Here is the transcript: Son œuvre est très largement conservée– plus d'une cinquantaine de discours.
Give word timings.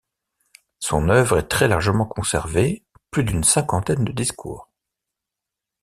Son 0.79 1.09
œuvre 1.09 1.37
est 1.37 1.47
très 1.47 1.67
largement 1.67 2.07
conservée– 2.07 2.81
plus 3.11 3.23
d'une 3.23 3.43
cinquantaine 3.43 4.03
de 4.03 4.11
discours. 4.11 4.67